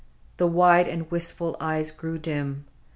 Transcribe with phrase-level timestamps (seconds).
[0.37, 2.65] —The wide and wistful eyes grew dim.